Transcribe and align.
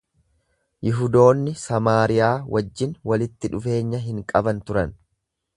Yihudoonni 0.87 1.53
Samaariyaa 1.65 2.31
wajjin 2.57 2.97
walitti 3.13 3.55
dhufeenya 3.55 4.03
hin 4.07 4.29
qaban 4.33 4.65
turan. 4.71 5.01